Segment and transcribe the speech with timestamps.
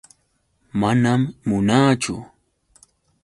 [0.79, 2.15] Manam munaachu.